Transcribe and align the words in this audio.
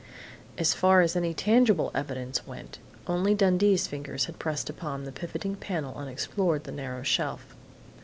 So 0.59 0.75
far 0.77 1.01
as 1.01 1.15
any 1.15 1.31
tangible 1.35 1.91
evidence 1.93 2.47
went, 2.47 2.79
only 3.05 3.35
Dundee's 3.35 3.85
fingers 3.85 4.25
had 4.25 4.39
pressed 4.39 4.67
upon 4.67 5.03
the 5.03 5.11
pivoting 5.11 5.55
panel 5.55 5.99
and 5.99 6.09
explored 6.09 6.63
the 6.63 6.71
narrow 6.71 7.03
shelf. 7.03 7.55